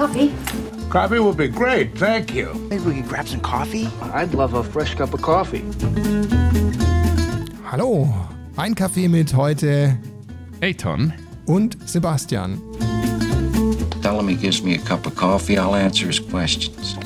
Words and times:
Coffee? 0.00 0.32
Coffee 0.88 1.18
would 1.20 1.36
be 1.36 1.46
great, 1.46 1.94
thank 1.98 2.34
you. 2.34 2.54
Maybe 2.70 2.84
we 2.84 2.94
could 2.94 3.08
grab 3.08 3.28
some 3.28 3.42
coffee? 3.42 3.86
I'd 4.14 4.32
love 4.32 4.54
a 4.54 4.64
fresh 4.64 4.94
cup 4.94 5.12
of 5.12 5.20
coffee. 5.20 5.62
Hallo, 7.70 8.08
ein 8.56 8.74
Kaffee 8.74 9.08
mit 9.08 9.34
heute 9.34 9.98
Eitan. 10.62 11.12
und 11.44 11.76
Sebastian. 11.86 12.62
Tell 14.00 14.18
him 14.18 14.26
he 14.26 14.36
gives 14.36 14.62
me 14.62 14.74
a 14.74 14.78
cup 14.78 15.06
of 15.06 15.14
coffee, 15.16 15.58
I'll 15.58 15.74
answer 15.74 16.06
his 16.06 16.18
questions. 16.18 16.96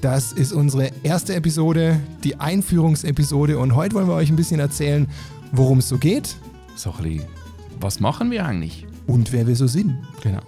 Das 0.00 0.32
ist 0.32 0.54
unsere 0.54 0.90
erste 1.02 1.34
Episode, 1.34 2.00
die 2.24 2.40
Einführungsepisode 2.40 3.58
und 3.58 3.74
heute 3.74 3.94
wollen 3.94 4.08
wir 4.08 4.14
euch 4.14 4.30
ein 4.30 4.36
bisschen 4.36 4.60
erzählen, 4.60 5.06
worum 5.52 5.80
es 5.80 5.90
so 5.90 5.98
geht 5.98 6.34
So 6.76 6.92
ein 6.92 7.02
bisschen, 7.02 7.39
was 7.80 8.00
machen 8.00 8.30
wir 8.30 8.46
eigentlich? 8.46 8.86
und 9.10 9.32
wer 9.32 9.46
wir 9.46 9.56
so 9.56 9.66
sind. 9.66 9.98
Genau. 10.22 10.42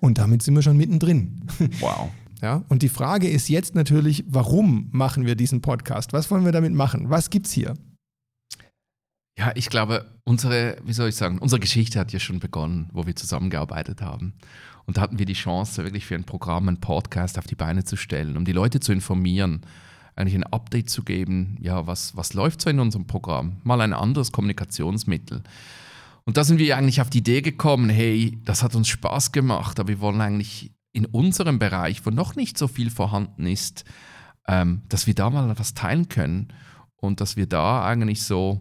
Und 0.00 0.18
damit 0.18 0.42
sind 0.42 0.54
wir 0.54 0.62
schon 0.62 0.76
mittendrin. 0.76 1.42
Wow. 1.80 2.10
Ja, 2.40 2.62
und 2.68 2.82
die 2.82 2.88
Frage 2.88 3.28
ist 3.28 3.48
jetzt 3.48 3.74
natürlich, 3.74 4.22
warum 4.28 4.90
machen 4.92 5.26
wir 5.26 5.34
diesen 5.34 5.60
Podcast? 5.60 6.12
Was 6.12 6.30
wollen 6.30 6.44
wir 6.44 6.52
damit 6.52 6.72
machen? 6.72 7.10
Was 7.10 7.30
gibt's 7.30 7.50
hier? 7.50 7.74
Ja, 9.36 9.50
ich 9.56 9.68
glaube, 9.68 10.06
unsere, 10.22 10.76
wie 10.84 10.92
soll 10.92 11.08
ich 11.08 11.16
sagen, 11.16 11.40
unsere 11.40 11.58
Geschichte 11.58 11.98
hat 11.98 12.12
ja 12.12 12.20
schon 12.20 12.38
begonnen, 12.38 12.90
wo 12.92 13.08
wir 13.08 13.16
zusammengearbeitet 13.16 14.02
haben. 14.02 14.34
Und 14.86 14.96
da 14.96 15.00
hatten 15.00 15.18
wir 15.18 15.26
die 15.26 15.32
Chance, 15.32 15.82
wirklich 15.82 16.06
für 16.06 16.14
ein 16.14 16.22
Programm, 16.22 16.68
einen 16.68 16.78
Podcast 16.78 17.40
auf 17.40 17.48
die 17.48 17.56
Beine 17.56 17.82
zu 17.82 17.96
stellen, 17.96 18.36
um 18.36 18.44
die 18.44 18.52
Leute 18.52 18.78
zu 18.78 18.92
informieren, 18.92 19.62
eigentlich 20.14 20.36
ein 20.36 20.44
Update 20.44 20.90
zu 20.90 21.02
geben, 21.02 21.56
ja, 21.60 21.88
was, 21.88 22.16
was 22.16 22.34
läuft 22.34 22.60
so 22.60 22.70
in 22.70 22.78
unserem 22.78 23.08
Programm? 23.08 23.56
Mal 23.64 23.80
ein 23.80 23.92
anderes 23.92 24.30
Kommunikationsmittel. 24.30 25.42
Und 26.28 26.36
da 26.36 26.44
sind 26.44 26.58
wir 26.58 26.76
eigentlich 26.76 27.00
auf 27.00 27.08
die 27.08 27.20
Idee 27.20 27.40
gekommen, 27.40 27.88
hey, 27.88 28.38
das 28.44 28.62
hat 28.62 28.74
uns 28.74 28.86
Spaß 28.88 29.32
gemacht, 29.32 29.80
aber 29.80 29.88
wir 29.88 30.00
wollen 30.00 30.20
eigentlich 30.20 30.74
in 30.92 31.06
unserem 31.06 31.58
Bereich, 31.58 32.04
wo 32.04 32.10
noch 32.10 32.36
nicht 32.36 32.58
so 32.58 32.68
viel 32.68 32.90
vorhanden 32.90 33.46
ist, 33.46 33.86
ähm, 34.46 34.82
dass 34.90 35.06
wir 35.06 35.14
da 35.14 35.30
mal 35.30 35.58
was 35.58 35.72
teilen 35.72 36.10
können 36.10 36.48
und 36.96 37.22
dass 37.22 37.38
wir 37.38 37.46
da 37.46 37.82
eigentlich 37.82 38.24
so 38.24 38.60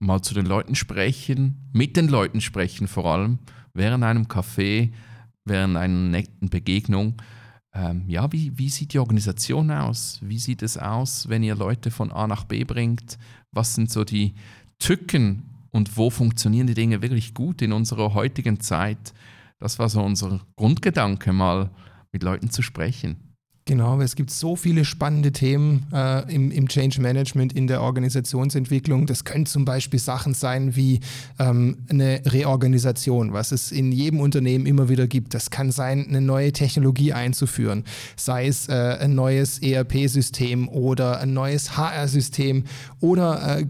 mal 0.00 0.20
zu 0.20 0.34
den 0.34 0.44
Leuten 0.44 0.74
sprechen, 0.74 1.70
mit 1.72 1.96
den 1.96 2.08
Leuten 2.08 2.42
sprechen 2.42 2.88
vor 2.88 3.06
allem, 3.06 3.38
während 3.72 4.04
einem 4.04 4.24
Café, 4.24 4.92
während 5.46 5.78
einer 5.78 6.10
netten 6.10 6.50
Begegnung. 6.50 7.14
Ähm, 7.72 8.04
ja, 8.06 8.30
wie, 8.32 8.58
wie 8.58 8.68
sieht 8.68 8.92
die 8.92 8.98
Organisation 8.98 9.70
aus? 9.70 10.18
Wie 10.20 10.38
sieht 10.38 10.60
es 10.60 10.76
aus, 10.76 11.30
wenn 11.30 11.42
ihr 11.42 11.54
Leute 11.54 11.90
von 11.90 12.12
A 12.12 12.26
nach 12.26 12.44
B 12.44 12.64
bringt? 12.64 13.16
Was 13.50 13.74
sind 13.74 13.90
so 13.90 14.04
die 14.04 14.34
Tücken 14.78 15.55
und 15.76 15.96
wo 15.96 16.08
funktionieren 16.08 16.66
die 16.66 16.74
Dinge 16.74 17.02
wirklich 17.02 17.34
gut 17.34 17.60
in 17.60 17.72
unserer 17.72 18.14
heutigen 18.14 18.60
Zeit? 18.60 19.12
Das 19.58 19.78
war 19.78 19.88
so 19.88 20.02
unser 20.02 20.40
Grundgedanke, 20.56 21.32
mal 21.32 21.70
mit 22.12 22.22
Leuten 22.22 22.50
zu 22.50 22.62
sprechen. 22.62 23.25
Genau, 23.68 24.00
es 24.00 24.14
gibt 24.14 24.30
so 24.30 24.54
viele 24.54 24.84
spannende 24.84 25.32
Themen 25.32 25.88
äh, 25.92 26.32
im, 26.32 26.52
im 26.52 26.68
Change 26.68 27.00
Management, 27.00 27.52
in 27.52 27.66
der 27.66 27.82
Organisationsentwicklung. 27.82 29.06
Das 29.06 29.24
können 29.24 29.44
zum 29.44 29.64
Beispiel 29.64 29.98
Sachen 29.98 30.34
sein 30.34 30.76
wie 30.76 31.00
ähm, 31.40 31.78
eine 31.88 32.20
Reorganisation, 32.26 33.32
was 33.32 33.50
es 33.50 33.72
in 33.72 33.90
jedem 33.90 34.20
Unternehmen 34.20 34.66
immer 34.66 34.88
wieder 34.88 35.08
gibt. 35.08 35.34
Das 35.34 35.50
kann 35.50 35.72
sein, 35.72 36.06
eine 36.06 36.20
neue 36.20 36.52
Technologie 36.52 37.12
einzuführen, 37.12 37.82
sei 38.14 38.46
es 38.46 38.68
äh, 38.68 38.98
ein 39.00 39.16
neues 39.16 39.58
ERP-System 39.58 40.68
oder 40.68 41.18
ein 41.18 41.34
neues 41.34 41.76
HR-System 41.76 42.62
oder 43.00 43.58
äh, 43.58 43.66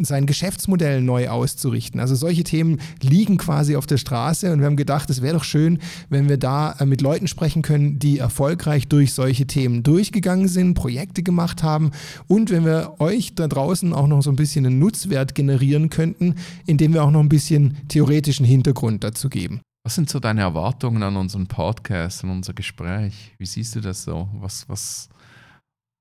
sein 0.00 0.26
Geschäftsmodell 0.26 1.02
neu 1.02 1.28
auszurichten. 1.28 1.98
Also 1.98 2.14
solche 2.14 2.44
Themen 2.44 2.80
liegen 3.02 3.36
quasi 3.36 3.74
auf 3.74 3.88
der 3.88 3.96
Straße 3.96 4.52
und 4.52 4.60
wir 4.60 4.66
haben 4.66 4.76
gedacht, 4.76 5.10
es 5.10 5.22
wäre 5.22 5.34
doch 5.34 5.44
schön, 5.44 5.80
wenn 6.08 6.28
wir 6.28 6.36
da 6.36 6.76
äh, 6.78 6.86
mit 6.86 7.00
Leuten 7.00 7.26
sprechen 7.26 7.62
können, 7.62 7.98
die 7.98 8.18
erfolgreich 8.18 8.86
durch 8.86 9.12
solche 9.12 9.39
Themen 9.46 9.82
durchgegangen 9.82 10.48
sind, 10.48 10.74
Projekte 10.74 11.22
gemacht 11.22 11.62
haben 11.62 11.90
und 12.26 12.50
wenn 12.50 12.64
wir 12.64 13.00
euch 13.00 13.34
da 13.34 13.48
draußen 13.48 13.92
auch 13.92 14.06
noch 14.06 14.22
so 14.22 14.30
ein 14.30 14.36
bisschen 14.36 14.66
einen 14.66 14.78
Nutzwert 14.78 15.34
generieren 15.34 15.90
könnten, 15.90 16.36
indem 16.66 16.94
wir 16.94 17.04
auch 17.04 17.10
noch 17.10 17.20
ein 17.20 17.28
bisschen 17.28 17.76
theoretischen 17.88 18.46
Hintergrund 18.46 19.04
dazu 19.04 19.28
geben. 19.28 19.60
Was 19.84 19.94
sind 19.94 20.10
so 20.10 20.20
deine 20.20 20.42
Erwartungen 20.42 21.02
an 21.02 21.16
unseren 21.16 21.46
Podcast, 21.46 22.22
an 22.22 22.30
unser 22.30 22.52
Gespräch? 22.52 23.34
Wie 23.38 23.46
siehst 23.46 23.74
du 23.74 23.80
das 23.80 24.02
so? 24.02 24.28
Was, 24.34 24.68
was, 24.68 25.08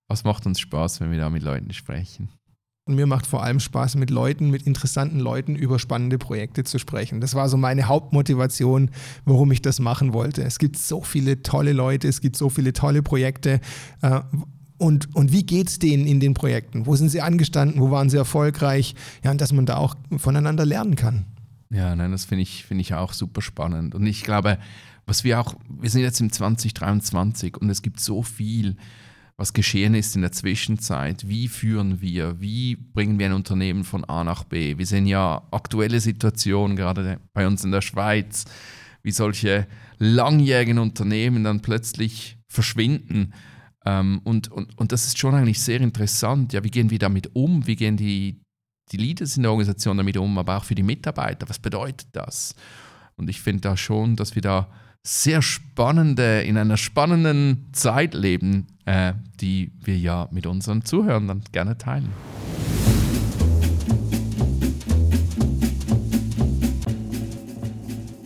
was 0.10 0.24
macht 0.24 0.46
uns 0.46 0.60
Spaß, 0.60 1.00
wenn 1.00 1.12
wir 1.12 1.20
da 1.20 1.30
mit 1.30 1.44
Leuten 1.44 1.72
sprechen? 1.72 2.30
Und 2.90 2.96
mir 2.96 3.06
macht 3.06 3.28
vor 3.28 3.44
allem 3.44 3.60
Spaß, 3.60 3.96
mit 3.96 4.10
Leuten, 4.10 4.50
mit 4.50 4.64
interessanten 4.64 5.20
Leuten 5.20 5.56
über 5.56 5.78
spannende 5.78 6.18
Projekte 6.18 6.64
zu 6.64 6.80
sprechen. 6.80 7.22
Das 7.22 7.36
war 7.36 7.48
so 7.48 7.56
meine 7.56 7.84
Hauptmotivation, 7.88 8.90
warum 9.26 9.52
ich 9.52 9.62
das 9.62 9.80
machen 9.80 10.12
wollte. 10.12 10.44
Es 10.44 10.58
gibt 10.58 10.76
so 10.76 11.04
viele 11.04 11.44
tolle 11.44 11.74
Leute, 11.74 12.08
es 12.08 12.20
gibt 12.20 12.36
so 12.36 12.50
viele 12.50 12.74
tolle 12.74 13.04
Projekte. 13.04 13.62
Äh, 14.02 14.22
Und, 14.80 15.14
und 15.14 15.32
wie 15.32 15.46
geht 15.46 15.68
es 15.68 15.78
denen 15.78 16.08
in 16.08 16.20
den 16.20 16.34
Projekten? 16.34 16.86
Wo 16.86 16.96
sind 16.96 17.10
sie 17.10 17.22
angestanden? 17.22 17.80
Wo 17.80 17.92
waren 17.92 18.10
sie 18.10 18.18
erfolgreich? 18.18 18.96
Ja, 19.24 19.32
und 19.32 19.40
dass 19.42 19.52
man 19.52 19.66
da 19.66 19.76
auch 19.76 19.96
voneinander 20.18 20.66
lernen 20.66 20.96
kann. 20.96 21.26
Ja, 21.70 21.96
nein, 21.96 22.12
das 22.12 22.26
finde 22.26 22.42
ich, 22.42 22.66
find 22.66 22.82
ich 22.82 22.96
auch 22.96 23.14
super 23.14 23.42
spannend. 23.42 23.94
Und 23.94 24.08
ich 24.08 24.24
glaube, 24.24 24.58
was 25.06 25.24
wir 25.24 25.40
auch, 25.40 25.54
wir 25.70 25.90
sind 25.90 26.02
jetzt 26.02 26.22
im 26.22 26.32
2023 26.32 27.58
und 27.58 27.70
es 27.70 27.82
gibt 27.82 28.00
so 28.00 28.24
viel, 28.24 28.78
was 29.40 29.54
geschehen 29.54 29.96
ist 29.96 30.18
in 30.18 30.22
der 30.22 30.34
Zwischenzeit. 30.34 31.28
Wie 31.28 31.48
führen 31.48 32.02
wir? 32.02 32.42
Wie 32.42 32.76
bringen 32.76 33.20
wir 33.20 33.28
ein 33.28 33.34
Unternehmen 33.34 33.86
von 33.86 34.04
A 34.04 34.26
nach 34.26 34.44
B? 34.44 34.78
Wir 34.78 34.86
sehen 34.86 35.08
ja 35.08 35.48
aktuelle 35.52 36.02
Situationen, 36.02 36.76
gerade 36.76 37.22
bei 37.34 37.48
uns 37.48 37.64
in 37.64 37.72
der 37.72 37.82
Schweiz, 37.82 38.44
wie 39.02 39.12
solche 39.12 39.66
langjährigen 39.98 40.78
Unternehmen 40.78 41.46
dann 41.46 41.62
plötzlich 41.62 42.38
verschwinden. 42.50 43.34
Ähm, 43.86 44.20
und, 44.26 44.52
und, 44.52 44.78
und 44.78 44.92
das 44.92 45.06
ist 45.06 45.18
schon 45.18 45.34
eigentlich 45.34 45.62
sehr 45.62 45.80
interessant. 45.80 46.52
Ja, 46.52 46.62
wie 46.66 46.72
gehen 46.72 46.90
wir 46.90 47.00
damit 47.00 47.34
um? 47.34 47.66
Wie 47.66 47.78
gehen 47.78 47.96
die, 47.96 48.42
die 48.92 48.98
Leaders 48.98 49.38
in 49.38 49.44
der 49.44 49.52
Organisation 49.52 49.96
damit 49.96 50.18
um, 50.18 50.38
aber 50.38 50.58
auch 50.58 50.66
für 50.66 50.76
die 50.76 50.84
Mitarbeiter? 50.84 51.48
Was 51.48 51.60
bedeutet 51.60 52.10
das? 52.12 52.56
Und 53.16 53.30
ich 53.30 53.40
finde 53.40 53.62
da 53.62 53.78
schon, 53.78 54.18
dass 54.18 54.36
wir 54.36 54.42
da 54.42 54.70
sehr 55.06 55.42
spannende, 55.42 56.42
in 56.42 56.58
einer 56.58 56.78
spannenden 56.78 57.70
Zeit 57.72 58.14
leben, 58.14 58.68
äh, 58.86 59.14
die 59.40 59.72
wir 59.82 59.98
ja 59.98 60.28
mit 60.32 60.46
unseren 60.46 60.84
Zuhörern 60.84 61.28
dann 61.28 61.44
gerne 61.52 61.78
teilen. 61.78 62.10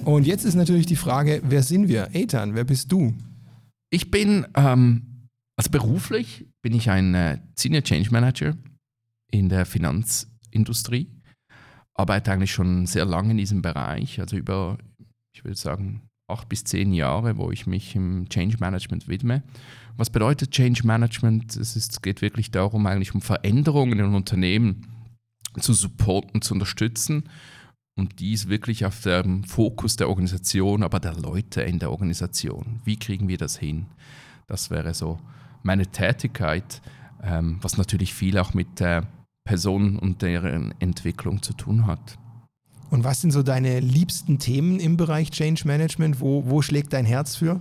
Und 0.03 0.27
jetzt 0.27 0.43
ist 0.43 0.55
natürlich 0.55 0.85
die 0.85 0.97
Frage, 0.97 1.41
wer 1.45 1.63
sind 1.63 1.87
wir? 1.87 2.09
Ethan, 2.13 2.55
wer 2.55 2.65
bist 2.65 2.91
du? 2.91 3.13
Ich 3.89 4.11
bin, 4.11 4.45
ähm, 4.55 5.29
also 5.55 5.69
beruflich 5.71 6.45
bin 6.61 6.73
ich 6.73 6.89
ein 6.89 7.15
äh, 7.15 7.37
Senior 7.55 7.83
Change 7.83 8.11
Manager 8.11 8.57
in 9.31 9.47
der 9.47 9.65
Finanzindustrie, 9.65 11.09
arbeite 11.93 12.31
eigentlich 12.31 12.51
schon 12.51 12.85
sehr 12.85 13.05
lange 13.05 13.31
in 13.31 13.37
diesem 13.37 13.61
Bereich, 13.61 14.19
also 14.19 14.35
über, 14.35 14.77
ich 15.33 15.45
würde 15.45 15.57
sagen, 15.57 16.01
acht 16.27 16.49
bis 16.49 16.63
zehn 16.63 16.93
Jahre, 16.93 17.37
wo 17.37 17.51
ich 17.51 17.67
mich 17.67 17.95
im 17.95 18.27
Change 18.29 18.57
Management 18.59 19.07
widme. 19.07 19.43
Was 19.97 20.09
bedeutet 20.09 20.51
Change 20.51 20.85
Management? 20.85 21.55
Es 21.55 21.75
ist, 21.75 22.01
geht 22.01 22.21
wirklich 22.21 22.51
darum, 22.51 22.85
eigentlich 22.87 23.13
um 23.13 23.21
Veränderungen 23.21 23.99
in 23.99 24.15
Unternehmen 24.15 24.87
zu 25.59 25.73
supporten, 25.73 26.41
zu 26.41 26.53
unterstützen 26.55 27.29
und 27.95 28.19
dies 28.19 28.49
wirklich 28.49 28.85
auf 28.85 29.01
dem 29.01 29.43
Fokus 29.43 29.95
der 29.95 30.09
Organisation, 30.09 30.81
aber 30.83 30.99
der 30.99 31.15
Leute 31.15 31.61
in 31.61 31.77
der 31.79 31.91
Organisation. 31.91 32.81
Wie 32.85 32.97
kriegen 32.97 33.27
wir 33.27 33.37
das 33.37 33.57
hin? 33.57 33.85
Das 34.47 34.71
wäre 34.71 34.93
so 34.93 35.19
meine 35.61 35.87
Tätigkeit, 35.87 36.81
ähm, 37.21 37.59
was 37.61 37.77
natürlich 37.77 38.13
viel 38.13 38.37
auch 38.37 38.53
mit 38.53 38.79
der 38.79 39.07
Person 39.45 39.99
und 39.99 40.21
deren 40.21 40.73
Entwicklung 40.79 41.41
zu 41.41 41.53
tun 41.53 41.85
hat. 41.85 42.17
Und 42.93 43.03
was 43.03 43.21
sind 43.21 43.31
so 43.31 43.41
deine 43.41 43.79
liebsten 43.79 44.37
Themen 44.37 44.79
im 44.79 44.97
Bereich 44.97 45.31
Change 45.31 45.63
Management? 45.65 46.21
Wo, 46.21 46.45
wo 46.45 46.61
schlägt 46.61 46.93
dein 46.93 47.05
Herz 47.05 47.35
für? 47.35 47.59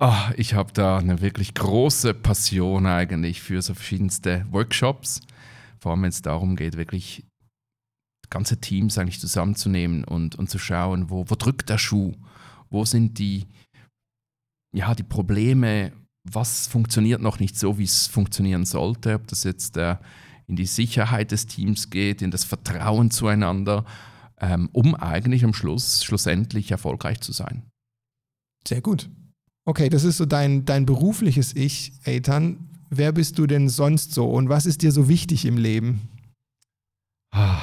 Ah, 0.00 0.30
ich 0.36 0.54
habe 0.54 0.72
da 0.72 0.96
eine 0.98 1.20
wirklich 1.20 1.54
große 1.54 2.14
Passion 2.14 2.86
eigentlich 2.86 3.42
für 3.42 3.60
so 3.62 3.74
verschiedenste 3.74 4.46
Workshops. 4.52 5.22
Vor 5.80 5.90
allem, 5.90 6.02
wenn 6.02 6.10
es 6.10 6.22
darum 6.22 6.54
geht, 6.54 6.76
wirklich 6.76 7.24
ganze 8.30 8.60
Teams 8.60 8.96
eigentlich 8.96 9.18
zusammenzunehmen 9.18 10.04
und, 10.04 10.36
und 10.36 10.48
zu 10.48 10.60
schauen, 10.60 11.10
wo, 11.10 11.28
wo 11.28 11.34
drückt 11.34 11.68
der 11.68 11.78
Schuh? 11.78 12.14
Wo 12.70 12.84
sind 12.84 13.18
die, 13.18 13.44
ja, 14.72 14.94
die 14.94 15.02
Probleme? 15.02 15.90
Was 16.30 16.68
funktioniert 16.68 17.20
noch 17.20 17.40
nicht 17.40 17.58
so, 17.58 17.76
wie 17.76 17.82
es 17.82 18.06
funktionieren 18.06 18.66
sollte? 18.66 19.14
Ob 19.16 19.26
das 19.26 19.42
jetzt 19.42 19.76
äh, 19.76 19.96
in 20.46 20.54
die 20.54 20.66
Sicherheit 20.66 21.32
des 21.32 21.48
Teams 21.48 21.90
geht, 21.90 22.22
in 22.22 22.30
das 22.30 22.44
Vertrauen 22.44 23.10
zueinander, 23.10 23.84
ähm, 24.40 24.68
um 24.72 24.94
eigentlich 24.94 25.44
am 25.44 25.54
Schluss 25.54 26.04
schlussendlich 26.04 26.70
erfolgreich 26.70 27.20
zu 27.20 27.32
sein. 27.32 27.64
Sehr 28.66 28.80
gut. 28.80 29.08
Okay, 29.64 29.88
das 29.88 30.04
ist 30.04 30.16
so 30.16 30.26
dein, 30.26 30.64
dein 30.64 30.86
berufliches 30.86 31.54
Ich, 31.54 31.92
Eitan. 32.04 32.70
Wer 32.90 33.12
bist 33.12 33.38
du 33.38 33.46
denn 33.46 33.68
sonst 33.68 34.12
so 34.12 34.30
und 34.30 34.48
was 34.48 34.64
ist 34.64 34.82
dir 34.82 34.92
so 34.92 35.08
wichtig 35.08 35.44
im 35.44 35.58
Leben? 35.58 36.08
Ah, 37.34 37.62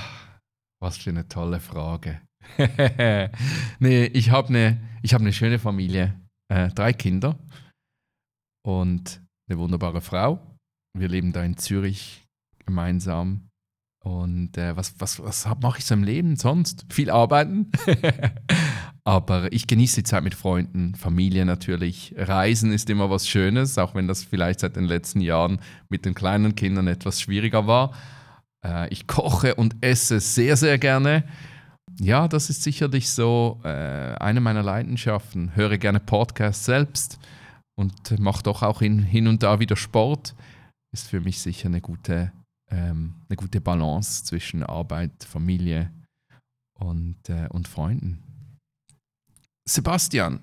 was 0.80 0.98
für 0.98 1.10
eine 1.10 1.28
tolle 1.28 1.60
Frage. 1.60 2.22
nee, 3.80 4.06
ich 4.06 4.30
habe 4.30 4.50
eine 4.50 4.80
hab 5.06 5.22
ne 5.22 5.34
schöne 5.34 5.58
Familie. 5.58 6.20
Äh, 6.48 6.70
drei 6.70 6.94
Kinder 6.94 7.40
und 8.64 9.22
eine 9.50 9.58
wunderbare 9.58 10.02
Frau. 10.02 10.56
Wir 10.96 11.08
leben 11.08 11.34
da 11.34 11.44
in 11.44 11.58
Zürich 11.58 12.28
gemeinsam. 12.66 13.50
Und 14.06 14.56
äh, 14.60 14.78
was, 14.78 14.94
was, 15.00 15.20
was 15.24 15.48
mache 15.64 15.80
ich 15.80 15.86
so 15.86 15.96
im 15.96 16.04
Leben 16.04 16.36
sonst? 16.36 16.86
Viel 16.90 17.10
arbeiten. 17.10 17.72
Aber 19.04 19.52
ich 19.52 19.66
genieße 19.66 19.96
die 19.98 20.04
Zeit 20.04 20.24
mit 20.24 20.36
Freunden, 20.36 20.94
Familie 20.94 21.44
natürlich. 21.44 22.14
Reisen 22.16 22.72
ist 22.72 22.88
immer 22.92 23.10
was 23.10 23.28
Schönes, 23.28 23.80
auch 23.80 23.96
wenn 23.96 24.08
das 24.08 24.24
vielleicht 24.24 24.60
seit 24.60 24.76
den 24.76 24.86
letzten 24.86 25.22
Jahren 25.22 25.60
mit 25.90 26.06
den 26.06 26.14
kleinen 26.14 26.54
Kindern 26.54 26.88
etwas 26.88 27.20
schwieriger 27.20 27.66
war. 27.66 27.96
Äh, 28.64 28.90
ich 28.90 29.08
koche 29.08 29.56
und 29.56 29.76
esse 29.82 30.20
sehr, 30.20 30.56
sehr 30.56 30.78
gerne. 30.78 31.24
Ja, 32.00 32.28
das 32.28 32.52
ist 32.52 32.62
sicherlich 32.62 33.10
so 33.10 33.60
äh, 33.64 33.68
eine 33.68 34.40
meiner 34.40 34.62
Leidenschaften. 34.62 35.56
Höre 35.56 35.80
gerne 35.80 36.00
Podcasts 36.00 36.66
selbst 36.66 37.18
und 37.76 38.20
mache 38.20 38.44
doch 38.44 38.62
auch 38.62 38.82
hin, 38.82 39.02
hin 39.02 39.28
und 39.28 39.42
da 39.42 39.60
wieder 39.60 39.76
Sport. 39.76 40.36
Ist 40.94 41.10
für 41.10 41.22
mich 41.22 41.40
sicher 41.40 41.70
eine 41.70 41.82
gute, 41.82 42.32
ähm, 42.70 43.16
eine 43.28 43.36
gute 43.36 43.62
Balance 43.62 44.24
zwischen 44.24 44.64
Arbeit, 44.64 45.24
Familie 45.24 45.92
und, 46.80 47.30
äh, 47.30 47.48
und 47.50 47.68
Freunden. 47.68 48.24
Sebastian, 49.68 50.40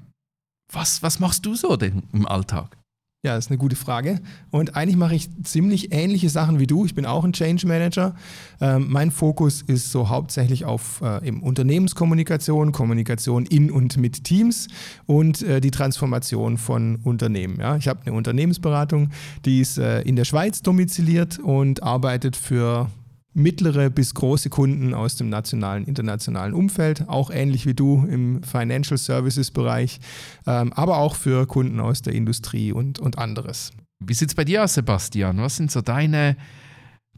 was, 0.72 1.02
was 1.02 1.18
machst 1.20 1.44
du 1.46 1.54
so 1.54 1.76
denn 1.76 2.08
im 2.12 2.26
Alltag? 2.26 2.81
Ja, 3.24 3.36
das 3.36 3.44
ist 3.44 3.50
eine 3.52 3.58
gute 3.58 3.76
Frage. 3.76 4.20
Und 4.50 4.74
eigentlich 4.74 4.96
mache 4.96 5.14
ich 5.14 5.30
ziemlich 5.44 5.92
ähnliche 5.92 6.28
Sachen 6.28 6.58
wie 6.58 6.66
du. 6.66 6.84
Ich 6.84 6.96
bin 6.96 7.06
auch 7.06 7.22
ein 7.22 7.32
Change 7.32 7.68
Manager. 7.68 8.16
Ähm, 8.60 8.86
mein 8.88 9.12
Fokus 9.12 9.62
ist 9.62 9.92
so 9.92 10.08
hauptsächlich 10.08 10.64
auf 10.64 11.00
äh, 11.02 11.28
eben 11.28 11.40
Unternehmenskommunikation, 11.40 12.72
Kommunikation 12.72 13.46
in 13.46 13.70
und 13.70 13.96
mit 13.96 14.24
Teams 14.24 14.66
und 15.06 15.40
äh, 15.42 15.60
die 15.60 15.70
Transformation 15.70 16.58
von 16.58 16.96
Unternehmen. 17.04 17.60
Ja, 17.60 17.76
ich 17.76 17.86
habe 17.86 18.00
eine 18.04 18.16
Unternehmensberatung, 18.16 19.10
die 19.44 19.60
ist 19.60 19.78
äh, 19.78 20.02
in 20.02 20.16
der 20.16 20.24
Schweiz 20.24 20.60
domiziliert 20.60 21.38
und 21.38 21.80
arbeitet 21.84 22.34
für 22.34 22.90
mittlere 23.34 23.90
bis 23.90 24.14
große 24.14 24.50
Kunden 24.50 24.94
aus 24.94 25.16
dem 25.16 25.28
nationalen, 25.28 25.84
internationalen 25.84 26.54
Umfeld, 26.54 27.08
auch 27.08 27.30
ähnlich 27.30 27.66
wie 27.66 27.74
du 27.74 28.06
im 28.06 28.42
Financial 28.42 28.98
Services 28.98 29.50
Bereich, 29.50 30.00
ähm, 30.46 30.72
aber 30.72 30.98
auch 30.98 31.14
für 31.14 31.46
Kunden 31.46 31.80
aus 31.80 32.02
der 32.02 32.14
Industrie 32.14 32.72
und, 32.72 32.98
und 32.98 33.18
anderes. 33.18 33.72
Wie 34.00 34.14
sieht 34.14 34.30
es 34.30 34.34
bei 34.34 34.44
dir 34.44 34.64
aus, 34.64 34.74
Sebastian? 34.74 35.38
Was 35.38 35.56
sind 35.56 35.70
so 35.70 35.80
deine, 35.80 36.36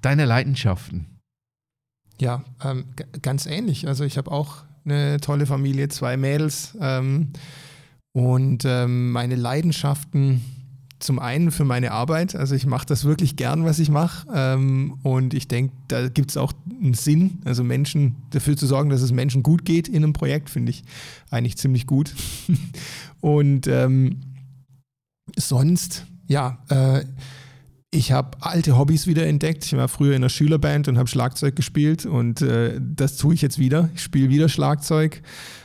deine 0.00 0.25
Leidenschaften? 0.25 1.20
Ja, 2.20 2.44
ähm, 2.62 2.84
ganz 3.22 3.46
ähnlich. 3.46 3.88
Also 3.88 4.05
ich 4.05 4.19
habe 4.19 4.31
auch 4.31 4.64
eine 4.84 5.19
tolle 5.20 5.46
Familie, 5.46 5.88
zwei 5.88 6.16
Mädels 6.16 6.76
ähm, 6.81 7.32
und 8.12 8.64
ähm, 8.64 9.11
meine 9.11 9.34
Leidenschaften 9.34 10.44
zum 11.04 11.18
einen 11.18 11.50
für 11.50 11.64
meine 11.64 11.92
Arbeit. 11.92 12.34
Also 12.34 12.54
ich 12.54 12.66
mache 12.66 12.86
das 12.86 13.04
wirklich 13.04 13.36
gern, 13.36 13.64
was 13.64 13.78
ich 13.78 13.90
mache. 13.90 14.26
Ähm, 14.32 14.98
und 15.02 15.34
ich 15.34 15.46
denke, 15.48 15.74
da 15.88 16.08
gibt 16.08 16.30
es 16.30 16.36
auch 16.36 16.52
einen 16.80 16.94
Sinn. 16.94 17.40
Also 17.44 17.62
Menschen 17.62 18.16
dafür 18.30 18.56
zu 18.56 18.66
sorgen, 18.66 18.88
dass 18.88 19.02
es 19.02 19.12
Menschen 19.12 19.42
gut 19.42 19.64
geht 19.64 19.86
in 19.86 19.96
einem 19.96 20.14
Projekt, 20.14 20.48
finde 20.48 20.70
ich 20.70 20.82
eigentlich 21.30 21.58
ziemlich 21.58 21.86
gut. 21.86 22.14
und 23.20 23.66
ähm, 23.66 24.20
sonst, 25.36 26.06
ja, 26.26 26.58
äh, 26.70 27.04
ich 27.90 28.10
habe 28.10 28.38
alte 28.40 28.76
Hobbys 28.76 29.06
wieder 29.06 29.26
entdeckt. 29.26 29.66
Ich 29.66 29.76
war 29.76 29.88
früher 29.88 30.16
in 30.16 30.22
einer 30.22 30.30
Schülerband 30.30 30.88
und 30.88 30.98
habe 30.98 31.08
Schlagzeug 31.08 31.54
gespielt 31.54 32.06
und 32.06 32.40
äh, 32.40 32.80
das 32.80 33.18
tue 33.18 33.34
ich 33.34 33.42
jetzt 33.42 33.58
wieder. 33.58 33.90
Ich 33.94 34.02
spiele 34.02 34.30
wieder 34.30 34.48
Schlagzeug. 34.48 35.22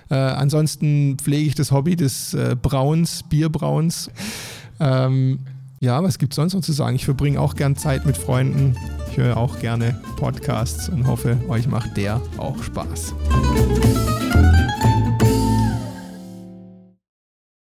Äh, 0.09 0.15
ansonsten 0.15 1.17
pflege 1.17 1.47
ich 1.47 1.55
das 1.55 1.71
Hobby 1.71 1.95
des 1.95 2.33
äh, 2.33 2.55
Brauens, 2.61 3.23
Bierbrauens. 3.29 4.11
Ähm, 4.79 5.39
ja, 5.79 6.03
was 6.03 6.19
gibt 6.19 6.33
es 6.33 6.35
sonst 6.35 6.53
noch 6.53 6.61
zu 6.61 6.73
sagen? 6.73 6.95
Ich 6.95 7.05
verbringe 7.05 7.39
auch 7.39 7.55
gern 7.55 7.75
Zeit 7.75 8.05
mit 8.05 8.17
Freunden. 8.17 8.75
Ich 9.11 9.17
höre 9.17 9.37
auch 9.37 9.59
gerne 9.59 9.99
Podcasts 10.17 10.89
und 10.89 11.07
hoffe, 11.07 11.37
euch 11.47 11.67
macht 11.67 11.95
der 11.95 12.21
auch 12.37 12.61
Spaß. 12.61 13.13